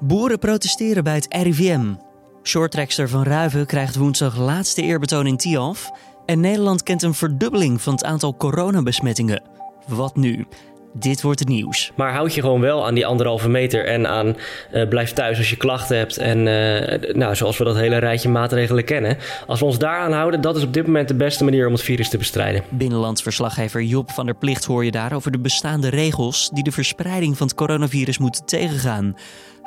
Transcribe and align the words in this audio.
Boeren 0.00 0.38
protesteren 0.38 1.04
bij 1.04 1.14
het 1.14 1.26
RIVM. 1.42 1.94
Shorttrackster 2.42 3.08
van 3.08 3.22
Ruiven 3.22 3.66
krijgt 3.66 3.96
woensdag 3.96 4.38
laatste 4.38 4.82
eerbetoon 4.82 5.26
in 5.26 5.36
Tialf. 5.36 5.90
En 6.26 6.40
Nederland 6.40 6.82
kent 6.82 7.02
een 7.02 7.14
verdubbeling 7.14 7.82
van 7.82 7.92
het 7.92 8.04
aantal 8.04 8.36
coronabesmettingen. 8.36 9.42
Wat 9.86 10.16
nu? 10.16 10.46
Dit 10.92 11.22
wordt 11.22 11.38
het 11.38 11.48
nieuws. 11.48 11.92
Maar 11.96 12.12
houd 12.12 12.34
je 12.34 12.40
gewoon 12.40 12.60
wel 12.60 12.86
aan 12.86 12.94
die 12.94 13.06
anderhalve 13.06 13.48
meter 13.48 13.86
en 13.86 14.06
aan 14.06 14.36
uh, 14.72 14.88
blijf 14.88 15.12
thuis 15.12 15.38
als 15.38 15.50
je 15.50 15.56
klachten 15.56 15.96
hebt. 15.96 16.16
En 16.16 16.38
uh, 16.38 17.14
nou, 17.14 17.34
zoals 17.34 17.58
we 17.58 17.64
dat 17.64 17.76
hele 17.76 17.98
rijtje 17.98 18.28
maatregelen 18.28 18.84
kennen. 18.84 19.16
Als 19.46 19.58
we 19.58 19.64
ons 19.64 19.78
daaraan 19.78 20.12
houden, 20.12 20.40
dat 20.40 20.56
is 20.56 20.62
op 20.62 20.72
dit 20.72 20.86
moment 20.86 21.08
de 21.08 21.14
beste 21.14 21.44
manier 21.44 21.66
om 21.66 21.72
het 21.72 21.82
virus 21.82 22.08
te 22.08 22.18
bestrijden. 22.18 22.62
Binnenlandsverslaggever 22.68 23.82
Job 23.82 24.10
van 24.10 24.26
der 24.26 24.34
Plicht 24.34 24.64
hoor 24.64 24.84
je 24.84 24.90
daar 24.90 25.12
over 25.12 25.30
de 25.30 25.38
bestaande 25.38 25.88
regels 25.88 26.50
die 26.52 26.64
de 26.64 26.72
verspreiding 26.72 27.36
van 27.36 27.46
het 27.46 27.56
coronavirus 27.56 28.18
moeten 28.18 28.44
tegengaan. 28.44 29.16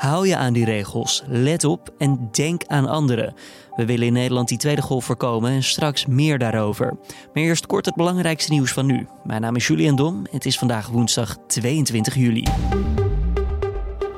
Hou 0.03 0.27
je 0.27 0.37
aan 0.37 0.53
die 0.53 0.65
regels, 0.65 1.23
let 1.27 1.63
op 1.63 1.93
en 1.97 2.29
denk 2.31 2.63
aan 2.67 2.87
anderen. 2.87 3.33
We 3.75 3.85
willen 3.85 4.07
in 4.07 4.13
Nederland 4.13 4.47
die 4.47 4.57
tweede 4.57 4.81
golf 4.81 5.05
voorkomen 5.05 5.51
en 5.51 5.63
straks 5.63 6.05
meer 6.05 6.39
daarover. 6.39 6.97
Maar 7.33 7.43
eerst 7.43 7.65
kort 7.65 7.85
het 7.85 7.95
belangrijkste 7.95 8.51
nieuws 8.51 8.71
van 8.71 8.85
nu. 8.85 9.07
Mijn 9.23 9.41
naam 9.41 9.55
is 9.55 9.67
Julian 9.67 9.95
Dom. 9.95 10.25
Het 10.31 10.45
is 10.45 10.57
vandaag 10.57 10.87
woensdag 10.87 11.37
22 11.47 12.15
juli. 12.15 12.43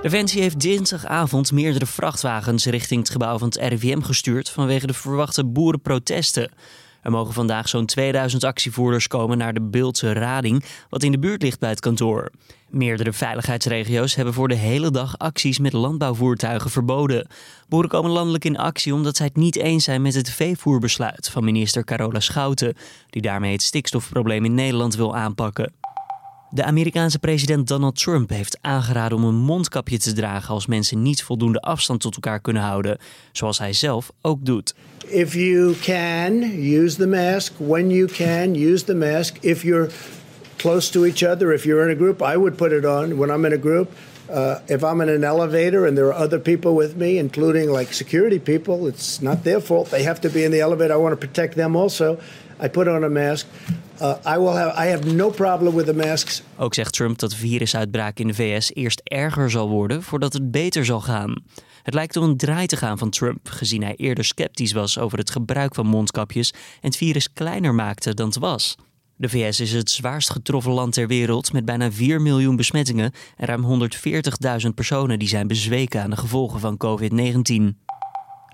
Defensie 0.02 0.42
heeft 0.42 0.60
dinsdagavond 0.60 1.52
meerdere 1.52 1.86
vrachtwagens 1.86 2.66
richting 2.66 3.00
het 3.00 3.10
gebouw 3.10 3.38
van 3.38 3.48
het 3.48 3.58
RIVM 3.58 4.02
gestuurd 4.02 4.50
vanwege 4.50 4.88
de 4.88 4.94
verwachte 4.94 5.46
boerenprotesten. 5.46 6.52
Er 7.06 7.12
mogen 7.12 7.34
vandaag 7.34 7.70
zo'n 7.70 7.86
2000 7.86 8.44
actievoerders 8.44 9.08
komen 9.08 9.38
naar 9.38 9.54
de 9.54 9.62
Beeldse 9.62 10.14
Rading, 10.14 10.64
wat 10.90 11.04
in 11.04 11.12
de 11.12 11.20
buurt 11.20 11.42
ligt 11.42 11.60
bij 11.60 11.70
het 11.70 11.80
kantoor. 11.80 12.32
Meerdere 12.70 13.14
veiligheidsregio's 13.14 14.16
hebben 14.16 14.34
voor 14.34 14.48
de 14.48 14.56
hele 14.56 14.92
dag 14.92 15.18
acties 15.18 15.60
met 15.60 15.74
landbouwvoertuigen 15.74 16.70
verboden. 16.70 17.28
Boeren 17.70 17.90
komen 17.90 18.12
landelijk 18.12 18.46
in 18.46 18.58
actie 18.58 18.94
omdat 18.94 19.16
zij 19.16 19.26
het 19.26 19.36
niet 19.36 19.56
eens 19.56 19.84
zijn 19.84 20.02
met 20.02 20.14
het 20.14 20.30
veevoerbesluit 20.30 21.30
van 21.30 21.44
minister 21.44 21.84
Carola 21.84 22.20
Schouten, 22.20 22.76
die 23.10 23.22
daarmee 23.22 23.52
het 23.52 23.62
stikstofprobleem 23.62 24.46
in 24.46 24.54
Nederland 24.54 24.96
wil 24.96 25.16
aanpakken. 25.16 25.74
De 26.56 26.64
Amerikaanse 26.64 27.20
president 27.20 27.68
Donald 27.68 27.96
Trump 27.96 28.30
heeft 28.30 28.58
aangeraden 28.62 29.18
om 29.18 29.24
een 29.24 29.36
mondkapje 29.36 29.98
te 29.98 30.14
dragen 30.14 30.54
als 30.54 30.66
mensen 30.66 31.02
niet 31.02 31.24
voldoende 31.24 31.60
afstand 31.60 32.02
tot 32.02 32.16
elkaar 32.16 32.40
kunnen 32.40 32.62
houden, 32.62 32.98
zoals 33.32 33.60
hij 33.60 33.74
zelf 33.74 34.12
ook 34.22 34.46
doet. 34.46 34.76
If 35.08 35.34
you 35.34 35.74
can, 35.82 36.44
use 36.60 36.98
the 36.98 37.08
mask. 37.08 37.54
When 37.58 37.90
you 37.90 38.08
can, 38.08 38.54
use 38.54 38.84
the 38.84 38.96
mask. 38.96 39.38
If 39.40 39.62
you're 39.62 39.90
close 40.56 40.92
to 40.92 41.04
each 41.04 41.24
other, 41.24 41.54
if 41.54 41.64
you're 41.64 41.90
in 41.90 41.96
a 41.96 42.00
group, 42.00 42.22
I 42.22 42.38
would 42.38 42.56
put 42.56 42.72
it 42.72 42.86
on 42.86 43.18
when 43.18 43.30
I'm 43.30 43.46
in 43.46 43.54
a 43.54 43.62
group. 43.62 43.92
Uh, 44.30 44.56
if 44.68 44.82
I'm 44.82 45.02
in 45.02 45.10
an 45.10 45.24
elevator 45.24 45.86
and 45.86 45.98
there 45.98 46.08
are 46.08 46.24
other 46.24 46.40
people 46.40 46.72
with 46.72 46.96
me, 46.96 47.18
including 47.18 47.78
like 47.78 47.94
security 47.94 48.40
people, 48.40 48.88
it's 48.88 49.22
not 49.22 49.44
their 49.44 49.62
fault. 49.62 49.90
They 49.90 50.04
have 50.04 50.20
to 50.22 50.30
be 50.30 50.44
in 50.44 50.52
the 50.52 50.62
elevator. 50.62 50.94
I 50.94 50.98
want 50.98 51.20
to 51.20 51.28
protect 51.28 51.56
them 51.56 51.76
also. 51.76 52.18
I 52.60 52.70
put 52.70 52.88
on 52.88 53.04
a 53.04 53.10
mask. 53.10 53.46
Uh, 54.02 54.36
I 54.36 54.38
will 54.38 54.54
have. 54.54 54.86
I 54.86 54.90
have 54.90 55.14
no 55.14 55.30
problem 55.30 55.76
with 55.76 55.86
the 55.86 55.94
masks. 55.94 56.44
Ook 56.58 56.74
zegt 56.74 56.94
Trump 56.94 57.20
dat 57.20 57.30
de 57.30 57.38
virusuitbraak 57.38 58.20
in 58.20 58.28
de 58.28 58.34
VS 58.34 58.74
eerst 58.74 59.02
erger 59.04 59.52
zal 59.52 59.70
worden 59.70 60.04
voordat 60.04 60.34
het 60.34 60.52
beter 60.52 60.86
zal 60.86 61.02
gaan. 61.02 61.44
Het 61.84 61.94
lijkt 61.94 62.18
om 62.18 62.24
een 62.24 62.38
draai 62.38 62.68
te 62.68 62.78
gaan 62.78 62.98
van 62.98 63.10
Trump, 63.10 63.50
gezien 63.50 63.84
hij 63.84 63.96
eerder 63.96 64.26
sceptisch 64.26 64.72
was 64.72 64.98
over 64.98 65.18
het 65.18 65.30
gebruik 65.30 65.76
van 65.76 65.88
mondkapjes 65.88 66.52
en 66.52 66.60
het 66.82 66.98
virus 66.98 67.34
kleiner 67.34 67.74
maakte 67.74 68.14
dan 68.14 68.28
het 68.28 68.38
was. 68.38 68.76
De 69.18 69.30
VS 69.30 69.60
is 69.60 69.72
het 69.72 69.90
zwaarst 69.90 70.30
getroffen 70.30 70.72
land 70.72 70.94
ter 70.94 71.08
wereld 71.08 71.54
met 71.54 71.66
bijna 71.66 71.92
4 71.92 72.22
miljoen 72.22 72.56
besmettingen 72.56 73.12
en 73.38 73.48
ruim 73.48 73.90
140.000 74.66 74.70
personen 74.76 75.20
die 75.20 75.28
zijn 75.28 75.48
bezweken 75.48 76.02
aan 76.02 76.10
de 76.10 76.18
gevolgen 76.18 76.60
van 76.60 76.78
COVID-19. 76.78 77.85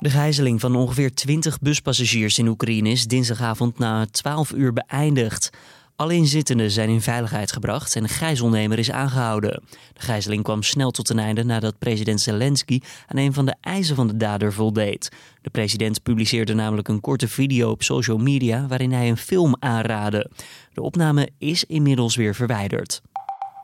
De 0.02 0.10
gijzeling 0.10 0.60
van 0.60 0.76
ongeveer 0.76 1.14
20 1.14 1.60
buspassagiers 1.60 2.38
in 2.38 2.48
Oekraïne 2.48 2.90
is 2.90 3.08
dinsdagavond 3.08 3.78
na 3.78 4.06
12 4.06 4.52
uur 4.52 4.74
beëindigd. 4.74 5.50
Alle 5.96 6.14
inzittenden 6.14 6.72
zijn 6.72 6.90
in 6.90 7.02
veiligheid 7.02 7.52
gebracht 7.52 7.96
en 7.96 8.04
de 8.04 8.10
gijzelnemer 8.10 8.80
is 8.80 8.92
aangehouden. 8.92 9.64
De 9.94 10.02
gijzeling 10.02 10.44
kwam 10.44 10.64
snel 10.64 10.92
tot 10.92 11.10
een 11.10 11.20
einde 11.20 11.44
nadat 11.44 11.80
president 11.80 12.22
Zelensky 12.22 12.80
aan 13.08 13.18
een 13.18 13.34
van 13.34 13.46
de 13.46 13.56
eisen 13.62 13.96
van 13.96 14.08
de 14.08 14.18
dader 14.18 14.54
voldeed. 14.54 15.12
De 15.42 15.50
president 15.50 16.04
publiceerde 16.04 16.54
namelijk 16.54 16.88
een 16.88 17.02
korte 17.02 17.28
video 17.28 17.70
op 17.70 17.84
social 17.84 18.18
media 18.18 18.68
waarin 18.68 18.92
hij 18.92 19.10
een 19.10 19.18
film 19.18 19.56
aanraadde. 19.60 20.30
De 20.74 20.82
opname 20.82 21.30
is 21.38 21.64
inmiddels 21.64 22.16
weer 22.16 22.36
verwijderd. 22.36 23.02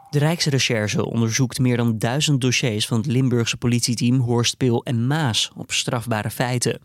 De 0.10 0.20
Rijksrecherche 0.20 1.06
onderzoekt 1.06 1.60
meer 1.60 1.78
dan 1.78 1.98
duizend 1.98 2.42
dossiers 2.42 2.88
van 2.88 2.98
het 2.98 3.06
Limburgse 3.06 3.58
politieteam 3.58 4.20
Horstpil 4.20 4.84
en 4.84 5.08
Maas 5.08 5.52
op 5.56 5.72
strafbare 5.72 6.30
feiten. 6.30 6.80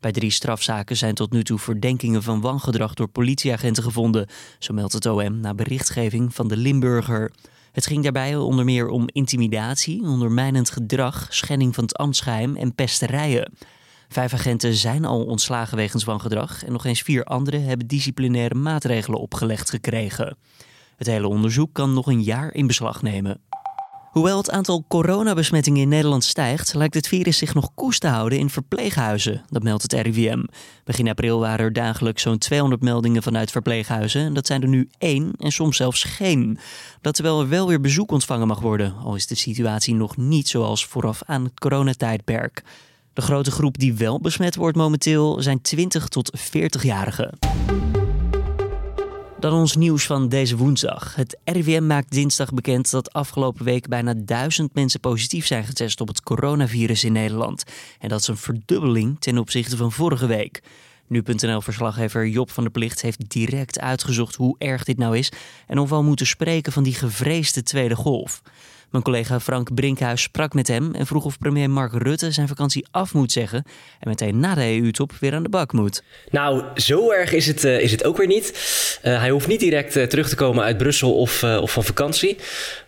Bij 0.00 0.12
drie 0.12 0.30
strafzaken 0.30 0.96
zijn 0.96 1.14
tot 1.14 1.32
nu 1.32 1.44
toe 1.44 1.58
verdenkingen 1.58 2.22
van 2.22 2.40
wangedrag 2.40 2.94
door 2.94 3.08
politieagenten 3.08 3.82
gevonden, 3.82 4.28
zo 4.58 4.74
meldt 4.74 4.92
het 4.92 5.06
OM 5.06 5.40
na 5.40 5.54
berichtgeving 5.54 6.34
van 6.34 6.48
de 6.48 6.56
Limburger. 6.56 7.32
Het 7.72 7.86
ging 7.86 8.02
daarbij 8.02 8.36
onder 8.36 8.64
meer 8.64 8.88
om 8.88 9.08
intimidatie, 9.12 10.02
ondermijnend 10.02 10.70
gedrag, 10.70 11.26
schending 11.30 11.74
van 11.74 11.84
het 11.84 11.96
ambtsgeheim 11.96 12.56
en 12.56 12.74
pesterijen. 12.74 13.52
Vijf 14.08 14.34
agenten 14.34 14.74
zijn 14.74 15.04
al 15.04 15.24
ontslagen 15.24 15.76
wegens 15.76 16.04
wangedrag 16.04 16.64
en 16.64 16.72
nog 16.72 16.84
eens 16.84 17.02
vier 17.02 17.24
anderen 17.24 17.64
hebben 17.64 17.86
disciplinaire 17.86 18.54
maatregelen 18.54 19.20
opgelegd 19.20 19.70
gekregen. 19.70 20.36
Het 20.96 21.06
hele 21.06 21.28
onderzoek 21.28 21.72
kan 21.72 21.94
nog 21.94 22.06
een 22.06 22.22
jaar 22.22 22.54
in 22.54 22.66
beslag 22.66 23.02
nemen. 23.02 23.40
Hoewel 24.16 24.36
het 24.36 24.50
aantal 24.50 24.84
coronabesmettingen 24.88 25.80
in 25.80 25.88
Nederland 25.88 26.24
stijgt, 26.24 26.74
lijkt 26.74 26.94
het 26.94 27.08
virus 27.08 27.38
zich 27.38 27.54
nog 27.54 27.74
koest 27.74 28.00
te 28.00 28.06
houden 28.06 28.38
in 28.38 28.50
verpleeghuizen. 28.50 29.42
Dat 29.48 29.62
meldt 29.62 29.82
het 29.82 29.92
RIVM. 29.92 30.44
Begin 30.84 31.08
april 31.08 31.40
waren 31.40 31.64
er 31.64 31.72
dagelijks 31.72 32.22
zo'n 32.22 32.38
200 32.38 32.82
meldingen 32.82 33.22
vanuit 33.22 33.50
verpleeghuizen. 33.50 34.22
En 34.22 34.34
dat 34.34 34.46
zijn 34.46 34.62
er 34.62 34.68
nu 34.68 34.88
één 34.98 35.32
en 35.38 35.52
soms 35.52 35.76
zelfs 35.76 36.02
geen. 36.02 36.58
Dat 37.00 37.14
terwijl 37.14 37.40
er 37.40 37.48
wel 37.48 37.68
weer 37.68 37.80
bezoek 37.80 38.10
ontvangen 38.10 38.46
mag 38.46 38.60
worden, 38.60 38.94
al 39.04 39.14
is 39.14 39.26
de 39.26 39.34
situatie 39.34 39.94
nog 39.94 40.16
niet 40.16 40.48
zoals 40.48 40.86
vooraf 40.86 41.22
aan 41.26 41.44
het 41.44 41.60
coronatijdperk. 41.60 42.62
De 43.12 43.22
grote 43.22 43.50
groep 43.50 43.78
die 43.78 43.94
wel 43.94 44.20
besmet 44.20 44.56
wordt 44.56 44.76
momenteel 44.76 45.42
zijn 45.42 45.60
20 45.60 46.08
tot 46.08 46.32
40-jarigen. 46.38 47.30
Dan 49.40 49.52
ons 49.52 49.76
nieuws 49.76 50.06
van 50.06 50.28
deze 50.28 50.56
woensdag. 50.56 51.14
Het 51.14 51.38
RIVM 51.44 51.86
maakt 51.86 52.12
dinsdag 52.12 52.52
bekend 52.52 52.90
dat 52.90 53.12
afgelopen 53.12 53.64
week 53.64 53.88
bijna 53.88 54.14
duizend 54.16 54.74
mensen 54.74 55.00
positief 55.00 55.46
zijn 55.46 55.64
getest 55.64 56.00
op 56.00 56.08
het 56.08 56.22
coronavirus 56.22 57.04
in 57.04 57.12
Nederland. 57.12 57.64
En 57.98 58.08
dat 58.08 58.20
is 58.20 58.28
een 58.28 58.36
verdubbeling 58.36 59.20
ten 59.20 59.38
opzichte 59.38 59.76
van 59.76 59.92
vorige 59.92 60.26
week. 60.26 60.62
Nu.nl-verslaggever 61.08 62.26
Job 62.26 62.50
van 62.50 62.62
der 62.62 62.72
Plicht 62.72 63.02
heeft 63.02 63.30
direct 63.30 63.80
uitgezocht 63.80 64.34
hoe 64.34 64.56
erg 64.58 64.84
dit 64.84 64.98
nou 64.98 65.18
is 65.18 65.32
en 65.66 65.78
of 65.78 65.88
we 65.88 65.94
al 65.94 66.02
moeten 66.02 66.26
spreken 66.26 66.72
van 66.72 66.82
die 66.82 66.94
gevreesde 66.94 67.62
tweede 67.62 67.96
golf. 67.96 68.42
Mijn 68.90 69.02
collega 69.02 69.40
Frank 69.40 69.74
Brinkhuis 69.74 70.22
sprak 70.22 70.54
met 70.54 70.68
hem 70.68 70.94
en 70.94 71.06
vroeg 71.06 71.24
of 71.24 71.38
premier 71.38 71.70
Mark 71.70 71.92
Rutte 71.92 72.30
zijn 72.30 72.48
vakantie 72.48 72.86
af 72.90 73.14
moet 73.14 73.32
zeggen 73.32 73.64
en 74.00 74.08
meteen 74.08 74.40
na 74.40 74.54
de 74.54 74.80
EU-top 74.80 75.12
weer 75.20 75.34
aan 75.34 75.42
de 75.42 75.48
bak 75.48 75.72
moet. 75.72 76.02
Nou, 76.30 76.64
zo 76.74 77.10
erg 77.10 77.32
is 77.32 77.46
het, 77.46 77.64
uh, 77.64 77.80
is 77.80 77.90
het 77.90 78.04
ook 78.04 78.16
weer 78.16 78.26
niet. 78.26 78.52
Uh, 79.04 79.18
hij 79.18 79.30
hoeft 79.30 79.46
niet 79.46 79.60
direct 79.60 79.96
uh, 79.96 80.04
terug 80.04 80.28
te 80.28 80.34
komen 80.34 80.64
uit 80.64 80.76
Brussel 80.76 81.16
of, 81.16 81.42
of 81.42 81.72
van 81.72 81.84
vakantie. 81.84 82.36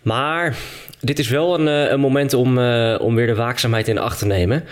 Maar 0.03 0.57
dit 1.01 1.19
is 1.19 1.29
wel 1.29 1.61
een, 1.61 1.93
een 1.93 2.01
moment 2.01 2.35
om, 2.35 2.59
om 2.99 3.15
weer 3.15 3.27
de 3.27 3.35
waakzaamheid 3.35 3.89
in 3.89 3.99
acht 3.99 4.19
te 4.19 4.27
nemen. 4.27 4.65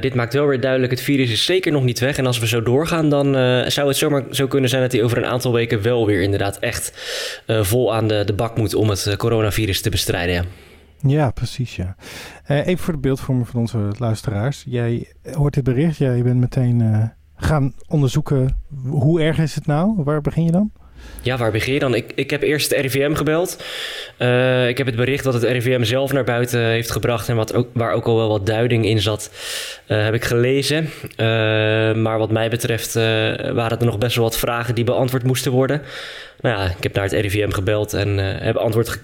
dit 0.00 0.14
maakt 0.14 0.34
wel 0.34 0.46
weer 0.46 0.60
duidelijk, 0.60 0.90
het 0.90 1.00
virus 1.00 1.30
is 1.30 1.44
zeker 1.44 1.72
nog 1.72 1.84
niet 1.84 1.98
weg. 1.98 2.18
En 2.18 2.26
als 2.26 2.38
we 2.38 2.46
zo 2.46 2.62
doorgaan, 2.62 3.08
dan 3.08 3.32
zou 3.70 3.88
het 3.88 3.96
zomaar 3.96 4.22
zo 4.30 4.46
kunnen 4.46 4.70
zijn 4.70 4.82
dat 4.82 4.92
hij 4.92 5.02
over 5.02 5.18
een 5.18 5.26
aantal 5.26 5.52
weken 5.52 5.82
wel 5.82 6.06
weer 6.06 6.22
inderdaad 6.22 6.58
echt 6.58 6.92
vol 7.46 7.94
aan 7.94 8.08
de, 8.08 8.24
de 8.24 8.34
bak 8.34 8.56
moet 8.56 8.74
om 8.74 8.88
het 8.88 9.16
coronavirus 9.16 9.80
te 9.80 9.90
bestrijden. 9.90 10.44
Ja, 11.02 11.30
precies, 11.30 11.76
ja. 11.76 11.96
Even 12.46 12.78
voor 12.78 12.92
de 12.92 13.00
beeldvorming 13.00 13.48
van 13.48 13.60
onze 13.60 13.78
luisteraars. 13.98 14.64
Jij 14.66 15.12
hoort 15.32 15.54
dit 15.54 15.64
bericht, 15.64 15.96
jij 15.96 16.22
bent 16.22 16.40
meteen 16.40 17.10
gaan 17.38 17.72
onderzoeken 17.88 18.56
hoe 18.88 19.20
erg 19.20 19.38
is 19.38 19.54
het 19.54 19.66
nou? 19.66 19.94
Waar 19.96 20.20
begin 20.20 20.44
je 20.44 20.50
dan? 20.50 20.72
Ja, 21.22 21.36
waar 21.36 21.50
begin 21.50 21.72
je 21.72 21.78
dan? 21.78 21.94
Ik, 21.94 22.12
ik 22.14 22.30
heb 22.30 22.42
eerst 22.42 22.70
het 22.70 22.80
RIVM 22.80 23.14
gebeld. 23.14 23.62
Uh, 24.18 24.68
ik 24.68 24.78
heb 24.78 24.86
het 24.86 24.96
bericht 24.96 25.24
wat 25.24 25.34
het 25.34 25.42
RIVM 25.42 25.82
zelf 25.82 26.12
naar 26.12 26.24
buiten 26.24 26.60
heeft 26.60 26.90
gebracht... 26.90 27.28
en 27.28 27.36
wat 27.36 27.54
ook, 27.54 27.68
waar 27.72 27.92
ook 27.92 28.06
al 28.06 28.16
wel 28.16 28.28
wat 28.28 28.46
duiding 28.46 28.86
in 28.86 29.00
zat, 29.00 29.30
heb 29.86 30.14
ik 30.14 30.24
gelezen. 30.24 30.90
maar 32.02 32.18
wat 32.18 32.30
mij 32.30 32.50
betreft 32.50 32.94
waren 33.54 33.78
er 33.78 33.84
nog 33.84 33.98
best 33.98 34.16
wel 34.16 34.24
wat 34.24 34.38
vragen 34.38 34.74
die 34.74 34.84
beantwoord 34.84 35.22
moesten 35.22 35.52
worden. 35.52 35.82
Nou 36.40 36.58
ja, 36.58 36.74
ik 36.76 36.82
heb 36.82 36.94
naar 36.94 37.04
het 37.04 37.12
RIVM 37.12 37.50
gebeld 37.50 37.92
en 37.92 38.18
heb 38.18 38.56
antwoord 38.56 39.00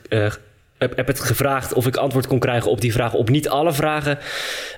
heb, 0.89 0.97
heb 0.97 1.07
het 1.07 1.21
gevraagd 1.21 1.73
of 1.73 1.87
ik 1.87 1.97
antwoord 1.97 2.27
kon 2.27 2.39
krijgen 2.39 2.71
op 2.71 2.81
die 2.81 2.93
vraag. 2.93 3.15
Op 3.15 3.29
niet 3.29 3.49
alle 3.49 3.73
vragen 3.73 4.19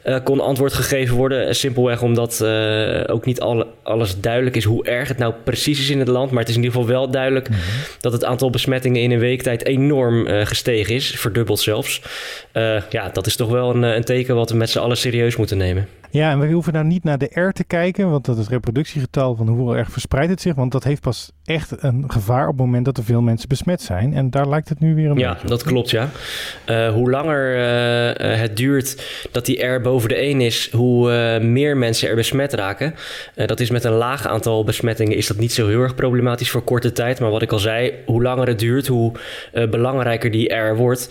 uh, 0.04 0.16
kon 0.24 0.40
antwoord 0.40 0.72
gegeven 0.72 1.16
worden. 1.16 1.54
Simpelweg 1.54 2.02
omdat 2.02 2.40
uh, 2.42 3.00
ook 3.06 3.24
niet 3.24 3.40
alle, 3.40 3.66
alles 3.82 4.20
duidelijk 4.20 4.56
is 4.56 4.64
hoe 4.64 4.84
erg 4.84 5.08
het 5.08 5.18
nou 5.18 5.34
precies 5.44 5.80
is 5.80 5.90
in 5.90 5.98
het 5.98 6.08
land. 6.08 6.30
Maar 6.30 6.40
het 6.40 6.48
is 6.48 6.56
in 6.56 6.62
ieder 6.62 6.80
geval 6.80 6.94
wel 6.94 7.10
duidelijk 7.10 7.48
mm 7.48 7.54
-hmm. 7.54 7.64
dat 8.00 8.12
het 8.12 8.24
aantal 8.24 8.50
besmettingen 8.50 9.02
in 9.02 9.10
een 9.10 9.18
week 9.18 9.42
tijd 9.42 9.64
enorm 9.64 10.26
uh, 10.26 10.46
gestegen 10.46 10.94
is. 10.94 11.10
Verdubbeld 11.10 11.60
zelfs. 11.60 12.02
ja, 12.90 13.08
dat 13.12 13.26
is 13.26 13.36
toch 13.36 13.50
wel 13.50 13.74
een, 13.74 13.82
een 13.82 14.04
teken 14.04 14.34
wat 14.34 14.50
we 14.50 14.56
met 14.56 14.70
z'n 14.70 14.78
allen 14.78 14.96
serieus 14.96 15.36
moeten 15.36 15.58
nemen. 15.58 15.88
Ja, 16.10 16.30
en 16.30 16.40
we 16.40 16.52
hoeven 16.52 16.72
nou 16.72 16.84
niet 16.84 17.04
naar 17.04 17.18
de 17.18 17.40
R 17.40 17.52
te 17.52 17.64
kijken, 17.64 18.10
want 18.10 18.24
dat 18.24 18.36
is 18.36 18.42
het 18.42 18.52
reproductiegetal 18.52 19.34
van 19.34 19.48
hoe 19.48 19.76
erg 19.76 19.90
verspreidt 19.90 20.30
het 20.30 20.40
zich. 20.40 20.54
Want 20.54 20.72
dat 20.72 20.84
heeft 20.84 21.00
pas 21.00 21.32
echt 21.46 21.82
een 21.82 22.04
gevaar 22.06 22.42
op 22.48 22.56
het 22.56 22.66
moment 22.66 22.84
dat 22.84 22.98
er 22.98 23.04
veel 23.04 23.20
mensen 23.20 23.48
besmet 23.48 23.82
zijn. 23.82 24.14
En 24.14 24.30
daar 24.30 24.48
lijkt 24.48 24.68
het 24.68 24.80
nu 24.80 24.94
weer 24.94 25.10
een 25.10 25.18
Ja, 25.18 25.32
beetje 25.32 25.48
dat 25.48 25.60
op. 25.62 25.66
klopt, 25.66 25.90
ja. 25.90 26.08
Uh, 26.70 26.92
hoe 26.92 27.10
langer 27.10 27.56
uh, 27.56 28.40
het 28.40 28.56
duurt 28.56 29.02
dat 29.32 29.46
die 29.46 29.64
R 29.64 29.80
boven 29.80 30.08
de 30.08 30.14
1 30.14 30.40
is, 30.40 30.70
hoe 30.72 31.10
uh, 31.40 31.46
meer 31.48 31.76
mensen 31.76 32.08
er 32.08 32.14
besmet 32.14 32.52
raken. 32.52 32.94
dat 33.34 33.60
is 33.60 33.70
met 33.70 33.84
een 33.84 33.92
laag 33.92 34.26
aantal 34.26 34.64
besmettingen 34.64 35.16
is 35.16 35.26
dat 35.26 35.36
niet 35.36 35.52
zo 35.52 35.68
heel 35.68 35.80
erg 35.82 35.94
problematisch 35.94 36.50
voor 36.50 36.62
korte 36.62 36.92
tijd. 36.92 37.20
Maar 37.20 37.30
wat 37.30 37.42
ik 37.42 37.52
al 37.52 37.58
zei, 37.58 37.92
hoe 38.06 38.22
langer 38.22 38.46
het 38.46 38.58
duurt, 38.58 38.86
hoe 38.86 39.12
belangrijker 39.70 40.30
die 40.30 40.54
R 40.54 40.76
wordt. 40.76 41.06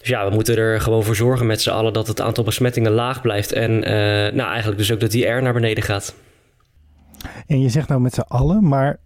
Dus 0.00 0.08
ja, 0.08 0.28
we 0.28 0.34
moeten 0.34 0.56
er 0.56 0.80
gewoon 0.80 1.04
voor 1.04 1.16
zorgen 1.16 1.46
met 1.46 1.62
z'n 1.62 1.70
allen 1.70 1.92
dat 1.92 2.06
het 2.06 2.20
aantal 2.20 2.44
besmettingen 2.44 2.92
laag 2.92 3.20
blijft. 3.20 3.52
En 3.52 3.78
nou, 4.36 4.48
eigenlijk 4.48 4.78
dus 4.78 4.92
ook 4.92 5.00
dat 5.00 5.10
die 5.10 5.26
R 5.26 5.42
naar 5.42 5.52
beneden 5.52 5.84
gaat. 5.84 6.14
En 7.46 7.60
je 7.60 7.68
zegt 7.68 7.88
nou 7.88 8.00
met 8.00 8.14
z'n 8.14 8.20
allen, 8.28 8.68
maar 8.68 8.98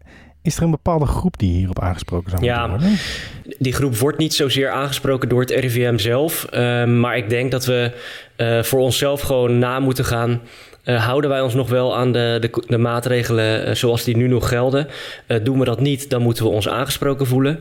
is 0.42 0.56
er 0.56 0.62
een 0.62 0.70
bepaalde 0.70 1.06
groep 1.06 1.38
die 1.38 1.52
hierop 1.52 1.80
aangesproken 1.80 2.30
zou 2.30 2.44
ja, 2.44 2.68
worden? 2.68 2.96
Die 3.58 3.72
groep 3.72 3.96
wordt 3.96 4.18
niet 4.18 4.34
zozeer 4.34 4.70
aangesproken 4.70 5.28
door 5.28 5.40
het 5.40 5.50
RIVM 5.50 5.98
zelf. 5.98 6.46
Uh, 6.52 6.84
maar 6.84 7.16
ik 7.16 7.28
denk 7.28 7.50
dat 7.50 7.64
we 7.64 7.92
uh, 8.36 8.62
voor 8.62 8.80
onszelf 8.80 9.20
gewoon 9.20 9.58
na 9.58 9.80
moeten 9.80 10.04
gaan. 10.04 10.40
Uh, 10.84 11.04
houden 11.04 11.30
wij 11.30 11.40
ons 11.40 11.54
nog 11.54 11.68
wel 11.68 11.96
aan 11.96 12.12
de, 12.12 12.36
de, 12.40 12.64
de 12.66 12.78
maatregelen 12.78 13.68
uh, 13.68 13.74
zoals 13.74 14.04
die 14.04 14.16
nu 14.16 14.28
nog 14.28 14.48
gelden? 14.48 14.86
Uh, 15.26 15.44
doen 15.44 15.58
we 15.58 15.64
dat 15.64 15.80
niet, 15.80 16.10
dan 16.10 16.22
moeten 16.22 16.44
we 16.44 16.50
ons 16.50 16.68
aangesproken 16.68 17.26
voelen. 17.26 17.60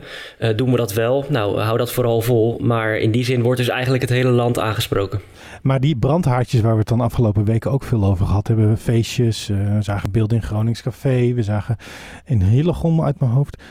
doen 0.56 0.70
we 0.70 0.76
dat 0.76 0.92
wel, 0.92 1.24
nou, 1.28 1.58
hou 1.58 1.78
dat 1.78 1.92
vooral 1.92 2.20
vol. 2.20 2.58
Maar 2.62 2.96
in 2.96 3.10
die 3.10 3.24
zin 3.24 3.42
wordt 3.42 3.58
dus 3.58 3.68
eigenlijk 3.68 4.02
het 4.02 4.10
hele 4.10 4.30
land 4.30 4.58
aangesproken. 4.58 5.20
Maar 5.62 5.80
die 5.80 5.96
brandhaartjes 5.96 6.60
waar 6.60 6.72
we 6.72 6.78
het 6.78 6.88
dan 6.88 7.00
afgelopen 7.00 7.44
weken 7.44 7.70
ook 7.70 7.82
veel 7.82 8.04
over 8.04 8.26
gehad 8.26 8.46
hebben. 8.46 8.78
Feestjes, 8.78 9.46
we 9.46 9.76
zagen 9.80 10.10
beelden 10.10 10.36
in 10.36 10.42
Gronings 10.42 10.82
Café. 10.82 11.34
We 11.34 11.42
zagen 11.42 11.76
in 12.24 12.42
Hillegom 12.42 13.02
uit 13.02 13.20
mijn 13.20 13.30
hoofd. 13.30 13.62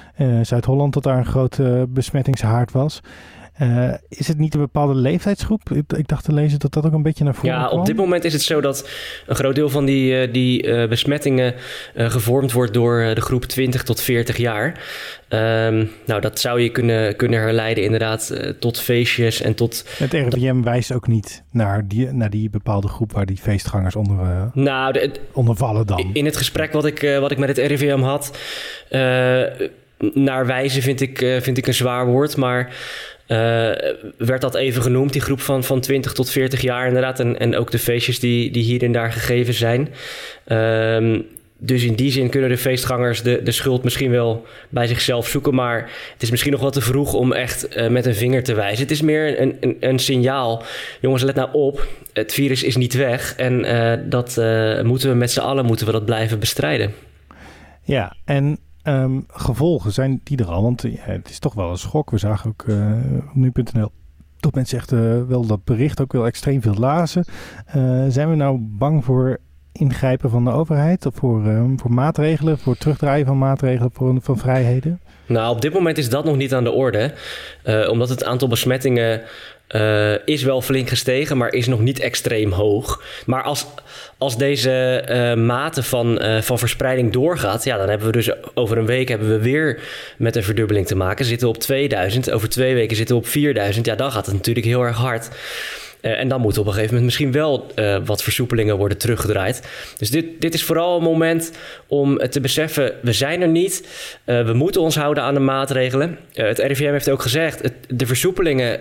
Zuid-Holland 0.41 0.93
dat 0.93 1.03
daar 1.03 1.17
een 1.17 1.25
grote 1.25 1.85
besmettingshaard 1.89 2.71
was. 2.71 3.01
Uh, 3.61 3.93
is 4.09 4.27
het 4.27 4.37
niet 4.37 4.53
een 4.53 4.59
bepaalde 4.59 4.95
leeftijdsgroep? 4.95 5.69
Ik, 5.71 5.83
ik, 5.97 6.07
dacht 6.07 6.23
te 6.23 6.33
lezen 6.33 6.59
dat 6.59 6.73
dat 6.73 6.85
ook 6.85 6.93
een 6.93 7.01
beetje 7.01 7.23
naar 7.23 7.35
voren 7.35 7.55
ja, 7.55 7.67
kwam. 7.67 7.79
op 7.79 7.85
dit 7.85 7.95
moment 7.95 8.23
is 8.23 8.33
het 8.33 8.41
zo 8.41 8.61
dat 8.61 8.89
een 9.27 9.35
groot 9.35 9.55
deel 9.55 9.69
van 9.69 9.85
die, 9.85 10.27
uh, 10.27 10.33
die 10.33 10.67
uh, 10.67 10.87
besmettingen 10.87 11.53
gevormd 11.95 12.51
wordt 12.51 12.73
door 12.73 13.11
de 13.13 13.21
groep 13.21 13.43
20 13.43 13.83
tot 13.83 14.01
40 14.01 14.37
jaar. 14.37 14.67
Um, 15.29 15.91
nou, 16.05 16.21
dat 16.21 16.39
zou 16.39 16.61
je 16.61 16.69
kunnen, 16.69 17.15
kunnen 17.15 17.39
herleiden 17.39 17.83
inderdaad 17.83 18.33
tot 18.59 18.79
feestjes 18.79 19.41
en 19.41 19.55
tot... 19.55 19.85
Het 19.97 20.13
RIVM 20.13 20.61
wijst 20.61 20.93
ook 20.93 21.07
niet 21.07 21.43
naar 21.51 21.87
die, 21.87 22.11
naar 22.11 22.29
die 22.29 22.49
bepaalde 22.49 22.87
groep 22.87 23.11
waar 23.11 23.25
die 23.25 23.37
feestgangers 23.37 23.95
onder, 23.95 24.51
nou, 24.53 24.93
de, 24.93 25.11
onder 25.33 25.55
vallen 25.55 25.87
dan. 25.87 26.09
In 26.13 26.25
het 26.25 26.37
gesprek 26.37 26.73
wat 26.73 26.85
ik, 26.85 27.17
wat 27.19 27.31
ik 27.31 27.37
met 27.37 27.57
het 27.57 27.57
RIVM 27.57 27.99
had, 27.99 28.37
naar 30.13 30.45
wijzen 30.45 30.81
vind 30.81 31.01
ik, 31.01 31.17
vind 31.41 31.57
ik 31.57 31.67
een 31.67 31.73
zwaar 31.73 32.05
woord, 32.05 32.37
maar... 32.37 32.75
Uh, 33.31 33.37
werd 34.17 34.41
dat 34.41 34.55
even 34.55 34.81
genoemd, 34.81 35.13
die 35.13 35.21
groep 35.21 35.41
van, 35.41 35.63
van 35.63 35.79
20 35.79 36.13
tot 36.13 36.29
40 36.29 36.61
jaar 36.61 36.87
inderdaad. 36.87 37.19
En, 37.19 37.39
en 37.39 37.55
ook 37.55 37.71
de 37.71 37.79
feestjes 37.79 38.19
die, 38.19 38.51
die 38.51 38.63
hier 38.63 38.83
en 38.83 38.91
daar 38.91 39.11
gegeven 39.11 39.53
zijn. 39.53 39.89
Um, 40.47 41.25
dus 41.57 41.83
in 41.83 41.93
die 41.93 42.11
zin 42.11 42.29
kunnen 42.29 42.49
de 42.49 42.57
feestgangers 42.57 43.21
de, 43.21 43.43
de 43.43 43.51
schuld 43.51 43.83
misschien 43.83 44.11
wel 44.11 44.45
bij 44.69 44.87
zichzelf 44.87 45.27
zoeken. 45.27 45.55
Maar 45.55 45.91
het 46.13 46.21
is 46.21 46.29
misschien 46.29 46.51
nog 46.51 46.61
wat 46.61 46.73
te 46.73 46.81
vroeg 46.81 47.13
om 47.13 47.33
echt 47.33 47.77
uh, 47.77 47.87
met 47.87 48.05
een 48.05 48.15
vinger 48.15 48.43
te 48.43 48.53
wijzen. 48.53 48.81
Het 48.81 48.91
is 48.91 49.01
meer 49.01 49.41
een, 49.41 49.57
een, 49.59 49.77
een, 49.79 49.99
signaal. 49.99 50.63
Jongens, 51.01 51.23
let 51.23 51.35
nou 51.35 51.49
op. 51.51 51.87
Het 52.13 52.33
virus 52.33 52.63
is 52.63 52.75
niet 52.75 52.93
weg. 52.93 53.35
En 53.35 53.65
uh, 53.65 53.93
dat 54.05 54.35
moeten 54.83 55.09
we 55.09 55.15
met 55.15 55.31
z'n 55.31 55.39
allen 55.39 55.65
moeten 55.65 55.85
we 55.85 55.91
dat 55.91 56.05
blijven 56.05 56.39
bestrijden. 56.39 56.93
Ja, 57.83 58.15
en 58.25 58.59
Um, 58.89 59.25
gevolgen 59.27 59.91
zijn 59.91 60.21
die 60.23 60.37
er 60.37 60.45
al? 60.45 60.63
Want 60.63 60.81
ja, 60.81 60.89
het 61.01 61.29
is 61.29 61.39
toch 61.39 61.53
wel 61.53 61.69
een 61.69 61.77
schok. 61.77 62.11
We 62.11 62.17
zagen 62.17 62.49
ook 62.49 62.63
uh, 62.67 62.91
op 63.29 63.35
nu.nl 63.35 63.91
dat 64.39 64.55
mensen 64.55 64.77
echt 64.77 64.91
uh, 64.91 65.21
wel 65.27 65.45
dat 65.45 65.63
bericht 65.63 66.01
ook 66.01 66.13
wel 66.13 66.25
extreem 66.25 66.61
veel 66.61 66.73
lazen. 66.73 67.25
Zijn 68.07 68.29
we 68.29 68.35
nou 68.35 68.57
bang 68.59 69.05
voor 69.05 69.37
ingrijpen 69.71 70.29
van 70.29 70.43
de 70.43 70.51
overheid? 70.51 71.05
Of 71.05 71.15
voor, 71.15 71.45
um, 71.45 71.79
voor 71.79 71.93
maatregelen, 71.93 72.57
voor 72.57 72.77
terugdraaien 72.77 73.25
van 73.25 73.37
maatregelen 73.37 73.91
voor, 73.93 74.17
van 74.21 74.37
vrijheden? 74.37 75.01
Nou, 75.25 75.55
op 75.55 75.61
dit 75.61 75.73
moment 75.73 75.97
is 75.97 76.09
dat 76.09 76.25
nog 76.25 76.35
niet 76.35 76.53
aan 76.53 76.63
de 76.63 76.71
orde. 76.71 77.13
Omdat 77.89 78.09
het 78.09 78.23
aantal 78.23 78.47
besmettingen 78.47 79.21
uh, 79.75 80.13
is 80.25 80.43
wel 80.43 80.61
flink 80.61 80.89
gestegen, 80.89 81.37
maar 81.37 81.53
is 81.53 81.67
nog 81.67 81.79
niet 81.79 81.99
extreem 81.99 82.51
hoog. 82.51 83.03
Maar 83.25 83.43
als, 83.43 83.65
als 84.17 84.37
deze 84.37 85.05
uh, 85.09 85.45
mate 85.45 85.83
van, 85.83 86.21
uh, 86.21 86.41
van 86.41 86.59
verspreiding 86.59 87.13
doorgaat, 87.13 87.63
ja, 87.63 87.77
dan 87.77 87.89
hebben 87.89 88.07
we 88.07 88.13
dus 88.13 88.31
over 88.53 88.77
een 88.77 88.85
week 88.85 89.07
hebben 89.07 89.29
we 89.29 89.39
weer 89.39 89.79
met 90.17 90.35
een 90.35 90.43
verdubbeling 90.43 90.87
te 90.87 90.95
maken. 90.95 91.25
Zitten 91.25 91.47
we 91.47 91.53
op 91.53 91.59
2000, 91.61 92.31
over 92.31 92.49
twee 92.49 92.73
weken 92.73 92.95
zitten 92.95 93.15
we 93.15 93.21
op 93.21 93.27
4000. 93.27 93.85
Ja, 93.85 93.95
dan 93.95 94.11
gaat 94.11 94.25
het 94.25 94.35
natuurlijk 94.35 94.65
heel 94.65 94.83
erg 94.83 94.97
hard. 94.97 95.29
Uh, 96.01 96.19
en 96.19 96.27
dan 96.27 96.41
moeten 96.41 96.61
op 96.61 96.67
een 96.67 96.73
gegeven 96.73 96.95
moment 96.95 97.11
misschien 97.11 97.31
wel 97.31 97.67
uh, 97.75 97.97
wat 98.05 98.23
versoepelingen 98.23 98.77
worden 98.77 98.97
teruggedraaid. 98.97 99.67
Dus 99.97 100.09
dit, 100.09 100.25
dit 100.41 100.53
is 100.53 100.63
vooral 100.63 100.97
een 100.97 101.03
moment 101.03 101.51
om 101.87 102.17
te 102.17 102.39
beseffen: 102.39 102.93
we 103.01 103.13
zijn 103.13 103.41
er 103.41 103.47
niet. 103.47 103.87
Uh, 104.25 104.45
we 104.45 104.53
moeten 104.53 104.81
ons 104.81 104.95
houden 104.95 105.23
aan 105.23 105.33
de 105.33 105.39
maatregelen. 105.39 106.17
het 106.33 106.59
RIVM 106.59 106.91
heeft 106.91 107.09
ook 107.09 107.21
gezegd: 107.21 107.61
het, 107.61 107.73
de 107.87 108.05
versoepelingen, 108.05 108.79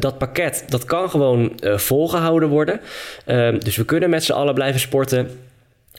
dat 0.00 0.18
pakket, 0.18 0.64
dat 0.68 0.84
kan 0.84 1.10
gewoon 1.10 1.52
volgehouden 1.62 2.48
worden. 2.48 2.80
dus 3.58 3.76
we 3.76 3.84
kunnen 3.84 4.10
met 4.10 4.24
z'n 4.24 4.32
allen 4.32 4.54
blijven 4.54 4.80
sporten. 4.80 5.30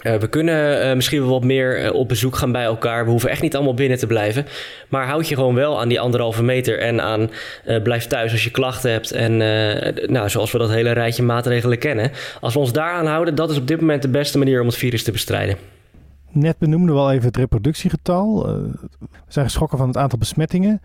Uh, 0.04 0.16
we 0.16 0.28
kunnen 0.28 0.88
uh, 0.88 0.96
misschien 0.96 1.19
wel 1.19 1.30
wat 1.30 1.44
meer 1.44 1.86
uh, 1.86 1.94
op 1.94 2.07
bezoek 2.07 2.36
gaan 2.36 2.51
bij 2.51 2.63
elkaar. 2.63 3.04
We 3.06 3.12
hoeven 3.12 3.30
echt 3.30 3.42
niet 3.42 3.56
allemaal 3.56 3.74
binnen 3.74 3.98
te 3.98 4.07
blijven. 4.07 4.46
Maar 4.90 5.07
houd 5.07 5.28
je 5.28 5.36
gewoon 5.36 5.56
wel 5.56 5.80
aan 5.80 5.88
die 5.88 6.00
anderhalve 6.00 6.44
meter 6.44 6.80
en 6.80 7.01
aan 7.01 7.30
blijf 7.84 8.07
thuis 8.07 8.31
als 8.31 8.44
je 8.44 8.51
klachten 8.51 8.92
hebt. 8.92 9.12
En 9.12 9.38
nou, 10.12 10.30
zoals 10.30 10.51
we 10.51 10.57
dat 10.57 10.69
hele 10.69 10.92
rijtje 10.92 11.24
maatregelen 11.24 11.78
kennen. 11.78 12.12
Als 12.42 12.54
we 12.54 12.60
ons 12.60 12.74
daaraan 12.74 13.06
houden, 13.06 13.36
dat 13.36 13.50
is 13.50 13.57
op 13.57 13.68
dit 13.68 13.80
moment 13.80 14.01
de 14.01 14.10
beste 14.10 14.38
manier 14.38 14.62
om 14.62 14.68
het 14.68 14.75
virus 14.75 15.04
te 15.04 15.12
bestrijden. 15.12 15.57
Net 16.31 16.57
benoemden 16.57 16.96
we 16.96 17.01
al 17.01 17.12
even 17.12 17.28
het 17.28 17.38
reproductiegetal. 17.38 18.46
we 18.46 19.22
zijn 19.28 19.46
geschrokken 19.46 19.78
van 19.78 19.88
het 19.88 19.98
aantal 19.98 20.19
besmettingen. 20.19 20.81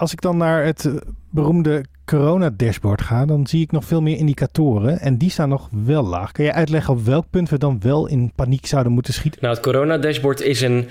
Als 0.00 0.12
ik 0.12 0.20
dan 0.20 0.36
naar 0.36 0.64
het 0.64 0.90
beroemde 1.30 1.84
corona-dashboard 2.04 3.02
ga, 3.02 3.26
dan 3.26 3.46
zie 3.46 3.62
ik 3.62 3.72
nog 3.72 3.84
veel 3.84 4.02
meer 4.02 4.16
indicatoren. 4.16 5.00
En 5.00 5.18
die 5.18 5.30
staan 5.30 5.48
nog 5.48 5.68
wel 5.84 6.02
laag. 6.02 6.32
Kan 6.32 6.44
je 6.44 6.52
uitleggen 6.52 6.94
op 6.94 7.04
welk 7.04 7.26
punt 7.30 7.48
we 7.48 7.58
dan 7.58 7.80
wel 7.80 8.06
in 8.06 8.32
paniek 8.34 8.66
zouden 8.66 8.92
moeten 8.92 9.14
schieten? 9.14 9.40
Nou, 9.42 9.54
het 9.54 9.64
corona-dashboard 9.64 10.40
is 10.40 10.60
een, 10.60 10.88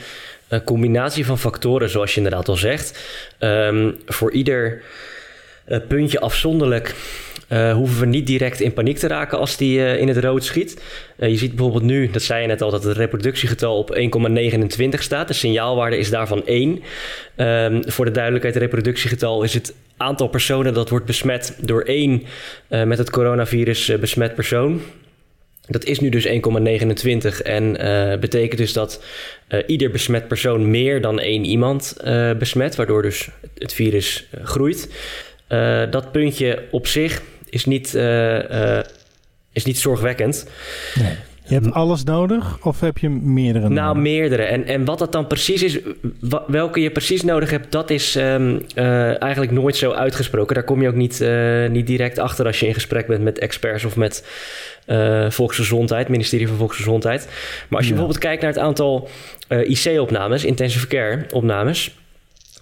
combinatie 0.65 1.25
van 1.25 1.37
factoren, 1.37 1.89
zoals 1.89 2.11
je 2.11 2.17
inderdaad 2.17 2.47
al 2.47 2.55
zegt. 2.55 2.99
Um, 3.39 3.95
voor 4.05 4.31
ieder 4.31 4.81
uh, 5.67 5.77
puntje 5.87 6.19
afzonderlijk 6.19 6.95
uh, 7.49 7.73
hoeven 7.73 7.99
we 7.99 8.05
niet 8.05 8.27
direct 8.27 8.59
in 8.59 8.73
paniek 8.73 8.97
te 8.97 9.07
raken 9.07 9.37
als 9.37 9.57
die 9.57 9.77
uh, 9.77 9.99
in 9.99 10.07
het 10.07 10.17
rood 10.17 10.43
schiet. 10.43 10.81
Uh, 11.17 11.29
je 11.29 11.37
ziet 11.37 11.55
bijvoorbeeld 11.55 11.83
nu, 11.83 12.09
dat 12.09 12.21
zei 12.21 12.41
je 12.41 12.47
net 12.47 12.61
al, 12.61 12.71
dat 12.71 12.83
het 12.83 12.97
reproductiegetal 12.97 13.77
op 13.77 13.95
1,29 13.95 14.89
staat. 14.89 15.27
De 15.27 15.33
signaalwaarde 15.33 15.97
is 15.97 16.09
daarvan 16.09 16.45
1. 16.45 16.81
Um, 17.37 17.91
voor 17.91 18.05
de 18.05 18.11
duidelijkheid, 18.11 18.53
het 18.53 18.63
reproductiegetal 18.63 19.43
is 19.43 19.53
het 19.53 19.73
aantal 19.97 20.27
personen 20.27 20.73
dat 20.73 20.89
wordt 20.89 21.05
besmet 21.05 21.57
door 21.61 21.81
één 21.81 22.23
met 22.67 22.97
het 22.97 23.09
coronavirus 23.09 23.99
besmet 23.99 24.35
persoon. 24.35 24.81
Dat 25.67 25.85
is 25.85 25.99
nu 25.99 26.09
dus 26.09 26.27
1,29 26.27 27.41
en 27.43 27.71
betekent 28.19 28.57
dus 28.57 28.73
dat 28.73 29.03
ieder 29.67 29.91
besmet 29.91 30.27
persoon 30.27 30.69
meer 30.69 31.01
dan 31.01 31.19
één 31.19 31.45
iemand 31.45 31.97
besmet, 32.37 32.75
waardoor 32.75 33.01
dus 33.01 33.29
het 33.57 33.73
virus 33.73 34.27
groeit. 34.43 34.89
dat 35.89 36.11
puntje 36.11 36.63
op 36.71 36.87
zich 36.87 37.21
is 37.49 37.65
niet, 37.65 37.95
uh, 37.95 38.49
uh, 38.49 38.79
is 39.51 39.65
niet 39.65 39.77
zorgwekkend. 39.77 40.47
Nee. 40.95 41.15
Je 41.43 41.55
hebt 41.55 41.71
alles 41.73 42.03
nodig 42.03 42.65
of 42.65 42.79
heb 42.79 42.97
je 42.97 43.09
meerdere 43.09 43.69
Nou, 43.69 43.87
nodig? 43.87 44.01
meerdere. 44.01 44.43
En, 44.43 44.65
en 44.65 44.85
wat 44.85 44.99
dat 44.99 45.11
dan 45.11 45.27
precies 45.27 45.63
is, 45.63 45.79
welke 46.47 46.81
je 46.81 46.91
precies 46.91 47.23
nodig 47.23 47.49
hebt, 47.49 47.71
dat 47.71 47.89
is 47.89 48.15
um, 48.15 48.61
uh, 48.75 49.21
eigenlijk 49.21 49.51
nooit 49.51 49.75
zo 49.75 49.91
uitgesproken. 49.91 50.55
Daar 50.55 50.63
kom 50.63 50.81
je 50.81 50.87
ook 50.87 50.95
niet, 50.95 51.25
niet 51.69 51.87
direct 51.87 52.19
achter 52.19 52.45
als 52.45 52.59
je 52.59 52.67
in 52.67 52.73
gesprek 52.73 53.07
bent 53.07 53.23
met 53.23 53.39
experts 53.39 53.85
of 53.85 53.95
met 53.95 54.25
Volksgezondheid, 55.29 56.07
ministerie 56.07 56.47
van 56.47 56.57
Volksgezondheid. 56.57 57.25
Maar 57.67 57.77
als 57.77 57.87
je 57.87 57.93
ja. 57.93 57.99
bijvoorbeeld 57.99 58.17
kijkt 58.17 58.41
naar 58.41 58.51
het 58.51 58.61
aantal 58.61 59.09
IC-opnames, 59.49 60.45
intensive 60.45 60.87
care 60.87 61.25
opnames. 61.31 61.97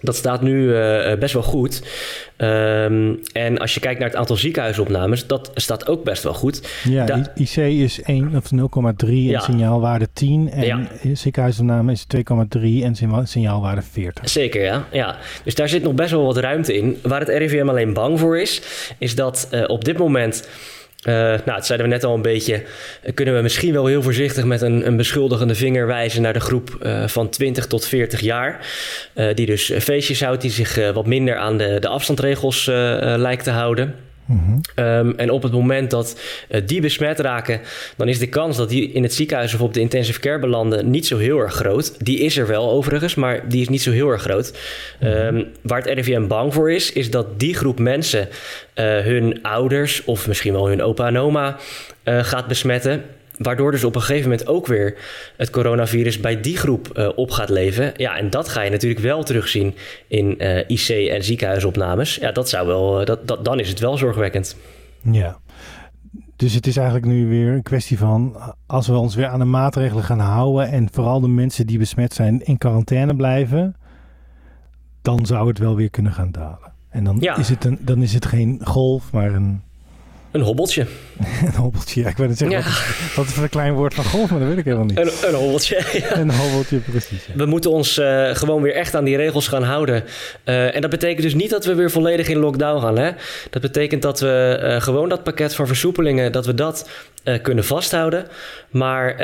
Dat 0.00 0.16
staat 0.16 0.42
nu 0.42 0.62
uh, 0.62 1.14
best 1.14 1.32
wel 1.32 1.42
goed. 1.42 1.82
Um, 2.36 3.20
en 3.32 3.58
als 3.58 3.74
je 3.74 3.80
kijkt 3.80 3.98
naar 3.98 4.08
het 4.08 4.18
aantal 4.18 4.36
ziekenhuisopnames, 4.36 5.26
dat 5.26 5.50
staat 5.54 5.88
ook 5.88 6.04
best 6.04 6.22
wel 6.22 6.34
goed. 6.34 6.68
Ja, 6.84 7.04
da 7.04 7.32
IC 7.34 7.56
is 7.56 8.02
1 8.02 8.36
of 8.36 8.50
0,3 9.06 9.08
en 9.08 9.40
signaalwaarde 9.40 10.08
10. 10.12 10.50
En 10.50 10.64
ja. 10.64 10.80
ziekenhuisopname 11.12 11.92
is 11.92 12.06
2,3 12.16 12.22
en 12.60 12.94
signaalwaarde 13.26 13.82
40. 13.82 14.28
Zeker, 14.28 14.62
ja. 14.62 14.86
ja. 14.92 15.16
Dus 15.44 15.54
daar 15.54 15.68
zit 15.68 15.82
nog 15.82 15.94
best 15.94 16.10
wel 16.10 16.24
wat 16.24 16.36
ruimte 16.36 16.76
in. 16.76 16.98
Waar 17.02 17.20
het 17.20 17.28
RIVM 17.28 17.68
alleen 17.68 17.92
bang 17.92 18.18
voor 18.18 18.38
is, 18.38 18.62
is 18.98 19.14
dat 19.14 19.48
uh, 19.50 19.64
op 19.66 19.84
dit 19.84 19.98
moment 19.98 20.48
uh, 21.06 21.14
nou, 21.14 21.40
dat 21.44 21.66
zeiden 21.66 21.88
we 21.88 21.94
net 21.94 22.04
al 22.04 22.14
een 22.14 22.22
beetje. 22.22 22.62
Kunnen 23.14 23.34
we 23.34 23.42
misschien 23.42 23.72
wel 23.72 23.86
heel 23.86 24.02
voorzichtig 24.02 24.44
met 24.44 24.62
een, 24.62 24.86
een 24.86 24.96
beschuldigende 24.96 25.54
vinger 25.54 25.86
wijzen 25.86 26.22
naar 26.22 26.32
de 26.32 26.40
groep 26.40 26.78
uh, 26.82 27.08
van 27.08 27.28
20 27.28 27.66
tot 27.66 27.86
40 27.86 28.20
jaar. 28.20 28.66
die 29.34 29.46
dus 29.46 29.72
feestjes 29.78 30.22
houdt, 30.22 30.42
die 30.42 30.50
zich 30.50 30.92
wat 30.92 31.06
minder 31.06 31.36
aan 31.36 31.58
de, 31.58 31.76
de 31.80 31.88
afstandregels 31.88 32.66
lijkt 33.16 33.44
te 33.44 33.50
houden. 33.50 34.07
Um, 34.30 35.14
en 35.16 35.30
op 35.30 35.42
het 35.42 35.52
moment 35.52 35.90
dat 35.90 36.20
uh, 36.50 36.60
die 36.66 36.80
besmet 36.80 37.20
raken, 37.20 37.60
dan 37.96 38.08
is 38.08 38.18
de 38.18 38.26
kans 38.26 38.56
dat 38.56 38.68
die 38.68 38.92
in 38.92 39.02
het 39.02 39.14
ziekenhuis 39.14 39.54
of 39.54 39.60
op 39.60 39.74
de 39.74 39.80
intensive 39.80 40.20
care 40.20 40.38
belanden 40.38 40.90
niet 40.90 41.06
zo 41.06 41.18
heel 41.18 41.38
erg 41.38 41.54
groot. 41.54 42.04
Die 42.04 42.18
is 42.18 42.36
er 42.36 42.46
wel 42.46 42.70
overigens, 42.70 43.14
maar 43.14 43.48
die 43.48 43.60
is 43.60 43.68
niet 43.68 43.82
zo 43.82 43.90
heel 43.90 44.08
erg 44.08 44.22
groot. 44.22 44.58
Um, 45.02 45.46
waar 45.62 45.82
het 45.82 45.90
RIVM 45.94 46.26
bang 46.26 46.54
voor 46.54 46.72
is, 46.72 46.92
is 46.92 47.10
dat 47.10 47.40
die 47.40 47.54
groep 47.54 47.78
mensen 47.78 48.28
uh, 48.28 48.98
hun 48.98 49.42
ouders 49.42 50.04
of 50.04 50.28
misschien 50.28 50.52
wel 50.52 50.68
hun 50.68 50.82
opa 50.82 51.06
en 51.06 51.18
oma 51.18 51.56
uh, 52.04 52.24
gaat 52.24 52.46
besmetten. 52.46 53.02
Waardoor 53.38 53.70
dus 53.70 53.84
op 53.84 53.94
een 53.94 54.00
gegeven 54.00 54.30
moment 54.30 54.48
ook 54.48 54.66
weer 54.66 54.98
het 55.36 55.50
coronavirus 55.50 56.20
bij 56.20 56.40
die 56.40 56.56
groep 56.56 56.90
uh, 56.94 57.08
op 57.14 57.30
gaat 57.30 57.48
leven. 57.48 57.92
Ja, 57.96 58.16
en 58.16 58.30
dat 58.30 58.48
ga 58.48 58.62
je 58.62 58.70
natuurlijk 58.70 59.00
wel 59.00 59.22
terugzien 59.22 59.74
in 60.06 60.34
uh, 60.38 60.68
IC- 60.68 61.08
en 61.10 61.24
ziekenhuisopnames. 61.24 62.14
Ja, 62.14 62.32
dat 62.32 62.48
zou 62.48 62.66
wel, 62.66 63.00
uh, 63.00 63.06
dat, 63.06 63.28
dat, 63.28 63.44
dan 63.44 63.60
is 63.60 63.68
het 63.68 63.80
wel 63.80 63.96
zorgwekkend. 63.96 64.56
Ja, 65.02 65.38
dus 66.36 66.54
het 66.54 66.66
is 66.66 66.76
eigenlijk 66.76 67.06
nu 67.06 67.26
weer 67.26 67.52
een 67.52 67.62
kwestie 67.62 67.98
van 67.98 68.36
als 68.66 68.86
we 68.86 68.96
ons 68.96 69.14
weer 69.14 69.26
aan 69.26 69.38
de 69.38 69.44
maatregelen 69.44 70.04
gaan 70.04 70.18
houden 70.18 70.68
en 70.68 70.88
vooral 70.92 71.20
de 71.20 71.28
mensen 71.28 71.66
die 71.66 71.78
besmet 71.78 72.14
zijn 72.14 72.40
in 72.40 72.58
quarantaine 72.58 73.16
blijven, 73.16 73.76
dan 75.02 75.26
zou 75.26 75.48
het 75.48 75.58
wel 75.58 75.76
weer 75.76 75.90
kunnen 75.90 76.12
gaan 76.12 76.30
dalen. 76.30 76.72
En 76.88 77.04
dan, 77.04 77.16
ja. 77.20 77.36
is, 77.36 77.48
het 77.48 77.64
een, 77.64 77.78
dan 77.80 78.02
is 78.02 78.14
het 78.14 78.26
geen 78.26 78.60
golf, 78.64 79.12
maar 79.12 79.34
een 79.34 79.62
een 80.32 80.40
hobbeltje. 80.40 80.86
een 81.46 81.54
hobbeltje, 81.54 82.00
ja. 82.00 82.08
Ik 82.08 82.16
wil 82.16 82.28
het 82.28 82.38
zeggen, 82.38 82.58
ja. 82.58 82.64
wat, 83.16 83.26
is 83.26 83.32
voor 83.32 83.42
een 83.42 83.48
klein 83.48 83.72
woord 83.74 83.94
van 83.94 84.04
golf, 84.04 84.30
maar 84.30 84.38
dat 84.38 84.48
weet 84.48 84.58
ik 84.58 84.64
helemaal 84.64 84.86
niet. 84.86 84.98
Een, 84.98 85.28
een 85.28 85.34
hobbeltje, 85.34 85.76
ja. 85.92 86.16
Een 86.16 86.30
hobbeltje, 86.30 86.78
precies. 86.78 87.28
We 87.34 87.46
moeten 87.46 87.70
ons 87.70 87.98
uh, 87.98 88.34
gewoon 88.34 88.62
weer 88.62 88.74
echt 88.74 88.94
aan 88.94 89.04
die 89.04 89.16
regels 89.16 89.48
gaan 89.48 89.62
houden. 89.62 90.04
Uh, 90.44 90.74
en 90.74 90.80
dat 90.80 90.90
betekent 90.90 91.22
dus 91.22 91.34
niet 91.34 91.50
dat 91.50 91.64
we 91.64 91.74
weer 91.74 91.90
volledig 91.90 92.28
in 92.28 92.38
lockdown 92.38 92.80
gaan. 92.80 92.98
Hè? 92.98 93.10
Dat 93.50 93.62
betekent 93.62 94.02
dat 94.02 94.20
we 94.20 94.60
uh, 94.62 94.80
gewoon 94.80 95.08
dat 95.08 95.22
pakket 95.22 95.54
van 95.54 95.66
versoepelingen, 95.66 96.32
dat 96.32 96.46
we 96.46 96.54
dat 96.54 96.88
kunnen 97.42 97.64
vasthouden. 97.64 98.26
Maar 98.70 99.16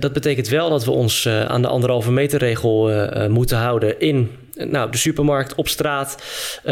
dat 0.00 0.12
betekent 0.12 0.48
wel 0.48 0.70
dat 0.70 0.84
we 0.84 0.90
ons 0.90 1.28
aan 1.28 1.62
de 1.62 1.68
anderhalve 1.68 2.10
meter 2.10 2.38
regel 2.38 2.90
moeten 3.28 3.58
houden 3.58 4.00
in 4.00 4.30
nou, 4.54 4.90
de 4.90 4.96
supermarkt, 4.96 5.54
op 5.54 5.68
straat, 5.68 6.16
uh, 6.58 6.64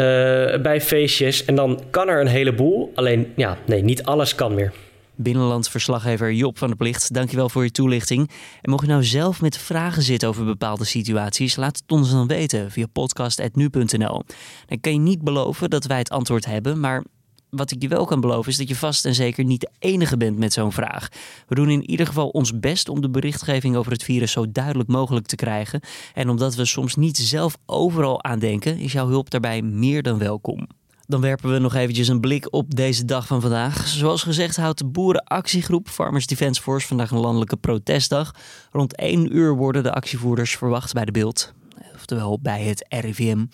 bij 0.61 0.81
feestjes. 0.81 1.45
En 1.45 1.55
dan 1.55 1.83
kan 1.89 2.07
er 2.07 2.21
een 2.21 2.27
heleboel. 2.27 2.91
Alleen, 2.95 3.33
ja, 3.35 3.57
nee, 3.65 3.83
niet 3.83 4.03
alles 4.03 4.35
kan 4.35 4.53
meer. 4.53 4.73
Binnenlandverslaggever 5.15 6.33
Job 6.33 6.57
van 6.57 6.67
der 6.67 6.77
Plicht, 6.77 7.13
dankjewel 7.13 7.49
voor 7.49 7.63
je 7.63 7.71
toelichting. 7.71 8.29
En 8.61 8.69
mocht 8.69 8.85
je 8.85 8.91
nou 8.91 9.03
zelf 9.03 9.41
met 9.41 9.57
vragen 9.57 10.01
zitten 10.01 10.29
over 10.29 10.45
bepaalde 10.45 10.85
situaties, 10.85 11.55
laat 11.55 11.77
het 11.77 11.91
ons 11.91 12.11
dan 12.11 12.27
weten 12.27 12.71
via 12.71 12.85
podcast.nu.nl. 12.93 14.23
Dan 14.65 14.79
kan 14.81 14.93
je 14.93 14.99
niet 14.99 15.21
beloven 15.21 15.69
dat 15.69 15.85
wij 15.85 15.97
het 15.97 16.09
antwoord 16.09 16.45
hebben, 16.45 16.79
maar 16.79 17.03
wat 17.51 17.71
ik 17.71 17.81
je 17.81 17.87
wel 17.87 18.05
kan 18.05 18.21
beloven 18.21 18.51
is 18.51 18.57
dat 18.57 18.67
je 18.67 18.75
vast 18.75 19.05
en 19.05 19.15
zeker 19.15 19.43
niet 19.43 19.59
de 19.59 19.69
enige 19.79 20.17
bent 20.17 20.37
met 20.37 20.53
zo'n 20.53 20.71
vraag. 20.71 21.07
We 21.47 21.55
doen 21.55 21.69
in 21.69 21.89
ieder 21.89 22.05
geval 22.05 22.29
ons 22.29 22.59
best 22.59 22.89
om 22.89 23.01
de 23.01 23.09
berichtgeving 23.09 23.75
over 23.75 23.91
het 23.91 24.03
virus 24.03 24.31
zo 24.31 24.51
duidelijk 24.51 24.89
mogelijk 24.89 25.25
te 25.25 25.35
krijgen. 25.35 25.81
En 26.13 26.29
omdat 26.29 26.55
we 26.55 26.65
soms 26.65 26.95
niet 26.95 27.17
zelf 27.17 27.57
overal 27.65 28.23
aan 28.23 28.39
denken, 28.39 28.77
is 28.77 28.91
jouw 28.91 29.07
hulp 29.07 29.29
daarbij 29.29 29.61
meer 29.61 30.03
dan 30.03 30.17
welkom. 30.17 30.67
Dan 31.07 31.21
werpen 31.21 31.51
we 31.51 31.59
nog 31.59 31.75
eventjes 31.75 32.07
een 32.07 32.19
blik 32.19 32.53
op 32.53 32.75
deze 32.75 33.05
dag 33.05 33.27
van 33.27 33.41
vandaag. 33.41 33.87
Zoals 33.87 34.23
gezegd 34.23 34.55
houdt 34.55 34.77
de 34.77 34.85
boerenactiegroep 34.85 35.89
Farmers 35.89 36.27
Defence 36.27 36.61
Force 36.61 36.87
vandaag 36.87 37.11
een 37.11 37.19
landelijke 37.19 37.57
protestdag. 37.57 38.35
Rond 38.71 38.95
1 38.95 39.35
uur 39.35 39.55
worden 39.55 39.83
de 39.83 39.93
actievoerders 39.93 40.57
verwacht 40.57 40.93
bij 40.93 41.05
de 41.05 41.11
beeld, 41.11 41.53
oftewel 41.93 42.39
bij 42.41 42.63
het 42.63 42.85
RIVM. 42.89 43.45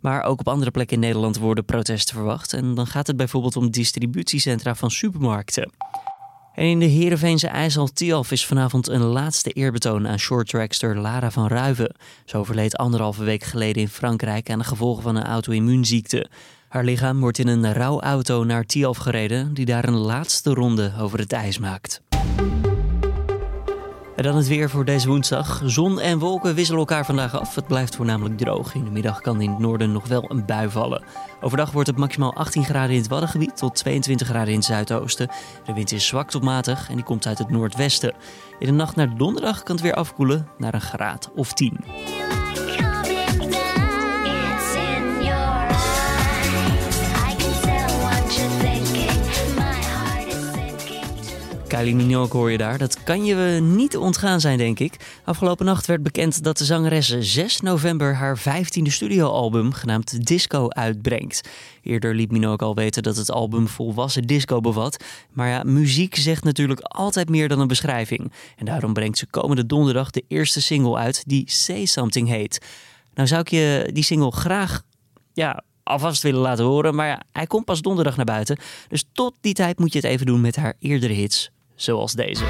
Maar 0.00 0.22
ook 0.22 0.40
op 0.40 0.48
andere 0.48 0.70
plekken 0.70 0.96
in 0.96 1.02
Nederland 1.02 1.38
worden 1.38 1.64
protesten 1.64 2.14
verwacht. 2.14 2.52
En 2.52 2.74
dan 2.74 2.86
gaat 2.86 3.06
het 3.06 3.16
bijvoorbeeld 3.16 3.56
om 3.56 3.70
distributiecentra 3.70 4.74
van 4.74 4.90
supermarkten. 4.90 5.70
En 6.54 6.64
in 6.64 6.78
de 6.78 6.84
Heerenveense 6.84 7.48
IJssel 7.48 7.92
Tialf 7.92 8.30
is 8.30 8.46
vanavond 8.46 8.88
een 8.88 9.02
laatste 9.02 9.50
eerbetoon 9.50 10.08
aan 10.08 10.18
shorttrackster 10.18 10.98
Lara 10.98 11.30
van 11.30 11.46
Ruiven. 11.46 11.94
Ze 12.24 12.36
overleed 12.36 12.76
anderhalve 12.76 13.24
week 13.24 13.42
geleden 13.42 13.82
in 13.82 13.88
Frankrijk 13.88 14.50
aan 14.50 14.58
de 14.58 14.64
gevolgen 14.64 15.02
van 15.02 15.16
een 15.16 15.24
auto-immuunziekte. 15.24 16.30
Haar 16.68 16.84
lichaam 16.84 17.20
wordt 17.20 17.38
in 17.38 17.48
een 17.48 17.72
rouwauto 17.72 18.44
naar 18.44 18.64
Tialf 18.64 18.96
gereden, 18.96 19.54
die 19.54 19.64
daar 19.64 19.88
een 19.88 19.96
laatste 19.96 20.54
ronde 20.54 20.92
over 20.98 21.18
het 21.18 21.32
ijs 21.32 21.58
maakt. 21.58 22.00
En 24.16 24.22
dan 24.22 24.36
het 24.36 24.48
weer 24.48 24.70
voor 24.70 24.84
deze 24.84 25.08
woensdag. 25.08 25.62
Zon 25.64 26.00
en 26.00 26.18
wolken 26.18 26.54
wisselen 26.54 26.80
elkaar 26.80 27.04
vandaag 27.04 27.38
af. 27.38 27.54
Het 27.54 27.66
blijft 27.66 27.96
voornamelijk 27.96 28.38
droog. 28.38 28.74
In 28.74 28.84
de 28.84 28.90
middag 28.90 29.20
kan 29.20 29.40
in 29.40 29.50
het 29.50 29.58
noorden 29.58 29.92
nog 29.92 30.08
wel 30.08 30.30
een 30.30 30.44
bui 30.44 30.70
vallen. 30.70 31.04
Overdag 31.40 31.70
wordt 31.70 31.88
het 31.88 31.98
maximaal 31.98 32.34
18 32.34 32.64
graden 32.64 32.94
in 32.94 33.00
het 33.00 33.08
Waddengebied 33.08 33.56
tot 33.56 33.74
22 33.74 34.26
graden 34.26 34.48
in 34.48 34.58
het 34.58 34.64
zuidoosten. 34.64 35.28
De 35.64 35.72
wind 35.72 35.92
is 35.92 36.06
zwak 36.06 36.30
tot 36.30 36.42
matig 36.42 36.88
en 36.88 36.94
die 36.94 37.04
komt 37.04 37.26
uit 37.26 37.38
het 37.38 37.50
noordwesten. 37.50 38.14
In 38.58 38.66
de 38.66 38.72
nacht 38.72 38.96
naar 38.96 39.16
donderdag 39.16 39.62
kan 39.62 39.74
het 39.74 39.84
weer 39.84 39.94
afkoelen 39.94 40.48
naar 40.58 40.74
een 40.74 40.80
graad 40.80 41.30
of 41.34 41.52
10. 41.52 42.45
Kylie 51.76 51.94
Minogue 51.94 52.40
hoor 52.40 52.50
je 52.50 52.58
daar. 52.58 52.78
Dat 52.78 53.02
kan 53.02 53.24
je 53.24 53.34
niet 53.60 53.96
ontgaan 53.96 54.40
zijn, 54.40 54.58
denk 54.58 54.78
ik. 54.78 55.20
Afgelopen 55.24 55.66
nacht 55.66 55.86
werd 55.86 56.02
bekend 56.02 56.42
dat 56.42 56.58
de 56.58 56.64
zangeres 56.64 57.18
6 57.18 57.60
november 57.60 58.14
haar 58.14 58.38
15e 58.38 58.82
studioalbum, 58.82 59.72
genaamd 59.72 60.26
Disco, 60.26 60.68
uitbrengt. 60.68 61.48
Eerder 61.82 62.14
liet 62.14 62.30
Minogue 62.30 62.66
al 62.66 62.74
weten 62.74 63.02
dat 63.02 63.16
het 63.16 63.30
album 63.30 63.68
volwassen 63.68 64.22
disco 64.22 64.60
bevat. 64.60 65.04
Maar 65.32 65.48
ja, 65.48 65.62
muziek 65.62 66.14
zegt 66.14 66.44
natuurlijk 66.44 66.80
altijd 66.80 67.28
meer 67.28 67.48
dan 67.48 67.60
een 67.60 67.68
beschrijving. 67.68 68.32
En 68.56 68.64
daarom 68.64 68.92
brengt 68.92 69.18
ze 69.18 69.26
komende 69.26 69.66
donderdag 69.66 70.10
de 70.10 70.24
eerste 70.28 70.62
single 70.62 70.96
uit 70.96 71.22
die 71.26 71.50
Say 71.50 71.84
Something 71.84 72.28
heet. 72.28 72.64
Nou 73.14 73.28
zou 73.28 73.40
ik 73.40 73.50
je 73.50 73.90
die 73.92 74.04
single 74.04 74.30
graag 74.30 74.82
ja, 75.32 75.62
alvast 75.82 76.22
willen 76.22 76.40
laten 76.40 76.64
horen. 76.64 76.94
Maar 76.94 77.22
hij 77.32 77.46
komt 77.46 77.64
pas 77.64 77.80
donderdag 77.80 78.16
naar 78.16 78.24
buiten. 78.24 78.58
Dus 78.88 79.04
tot 79.12 79.34
die 79.40 79.54
tijd 79.54 79.78
moet 79.78 79.92
je 79.92 79.98
het 79.98 80.08
even 80.08 80.26
doen 80.26 80.40
met 80.40 80.56
haar 80.56 80.74
eerdere 80.78 81.12
hits 81.12 81.54
zoals 81.76 82.12
deze. 82.12 82.44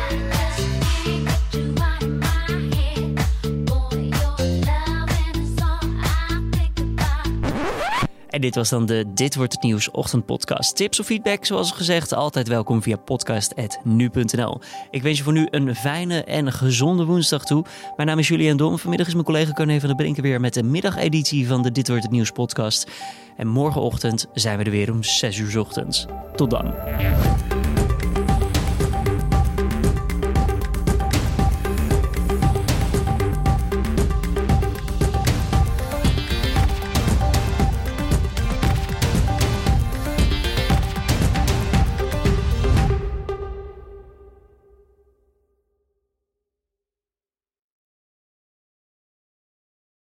En 8.37 8.43
dit 8.43 8.55
was 8.55 8.69
dan 8.69 8.87
de 8.87 9.05
Dit 9.15 9.35
wordt 9.35 9.53
het 9.53 9.63
nieuws 9.63 9.91
ochtendpodcast. 9.91 10.77
Tips 10.77 11.01
of 11.01 11.07
feedback, 11.07 11.45
zoals 11.45 11.73
gezegd, 11.73 12.13
altijd 12.15 12.49
welkom 12.49 12.83
via 12.83 12.97
podcast.nu.nl. 12.97 14.61
Ik 14.91 15.03
wens 15.03 15.19
je 15.19 15.25
voor 15.25 15.33
nu 15.33 15.47
een 15.51 15.75
fijne 15.75 16.25
en 16.25 16.53
gezonde 16.53 17.05
woensdag 17.05 17.45
toe. 17.45 17.65
Mijn 17.97 18.09
naam 18.09 18.19
is 18.19 18.29
Julian 18.29 18.57
Dom. 18.57 18.79
Vanmiddag 18.79 19.07
is 19.07 19.13
mijn 19.13 19.25
collega 19.25 19.53
Corné 19.53 19.79
van 19.79 19.89
der 19.89 19.97
Brinken 19.97 20.23
weer 20.23 20.41
met 20.41 20.55
de 20.55 20.63
middageditie 20.63 21.47
van 21.47 21.63
de 21.63 21.73
Dit 21.73 21.89
wordt 21.89 22.03
het 22.03 22.13
nieuws 22.13 22.31
podcast. 22.31 22.91
En 23.37 23.47
morgenochtend 23.47 24.27
zijn 24.35 24.59
we 24.59 24.65
er 24.65 24.71
weer 24.71 24.93
om 24.93 25.03
6 25.03 25.39
uur 25.39 25.61
ochtends. 25.61 26.07
Tot 26.35 26.51
dan. 26.51 26.75